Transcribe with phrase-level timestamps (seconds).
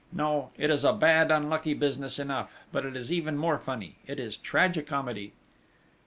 [0.11, 4.19] No, it is a bad, unlucky business enough, but it is even more funny it
[4.19, 5.33] is tragi comedy!"